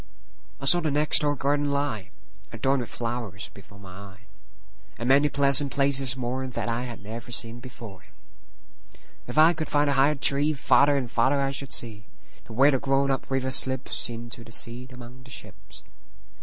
[0.59, 2.09] I saw the next door garden lie,
[2.51, 4.19] Adorned with flowers, before my eye,
[4.97, 8.05] And many pleasant places moreThat I had never seen before.
[9.27, 12.05] If I could find a higher treeFarther and farther I should see,
[12.45, 15.83] To where the grown up river slipsInto the sea among the ships.